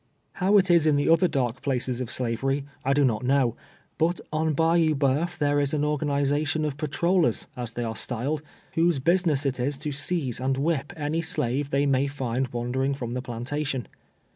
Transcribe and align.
How 0.31 0.57
it 0.57 0.71
is 0.71 0.87
in 0.87 0.99
other 1.07 1.27
dark 1.27 1.61
places 1.61 2.01
of 2.01 2.09
slavery, 2.09 2.65
I 2.83 2.93
do 2.93 3.05
not 3.05 3.23
know, 3.23 3.55
but 3.99 4.19
on 4.33 4.55
Bayou 4.55 4.95
Bceuf 4.95 5.37
tliere 5.37 5.61
is 5.61 5.75
an 5.75 5.85
organization 5.85 6.65
of 6.65 6.75
patrollers, 6.75 7.45
as 7.55 7.73
they 7.73 7.83
are 7.83 7.95
styled, 7.95 8.41
whose 8.73 8.97
business 8.97 9.45
it 9.45 9.59
is 9.59 9.77
to 9.77 9.91
seize 9.91 10.39
and 10.39 10.57
whip 10.57 10.91
any 10.97 11.21
slave 11.21 11.69
they 11.69 11.85
may 11.85 12.07
fiad 12.07 12.51
wandering 12.51 12.95
from 12.95 13.13
the 13.13 13.21
plantation. 13.21 13.87